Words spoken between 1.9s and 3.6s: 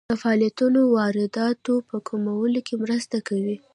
کمولو کې مرسته کوي.